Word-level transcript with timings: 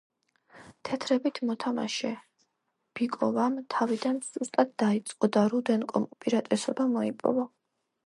თეთრებით 0.87 1.37
მოთამაშე 1.49 2.13
ბიკოვამ 3.01 3.61
თავიდან 3.77 4.19
სუსტად 4.31 4.75
დაიწყო 4.87 5.33
და 5.39 5.47
რუდენკომ 5.57 6.13
უპირატესობა 6.17 6.91
მოიპოვა. 6.99 7.51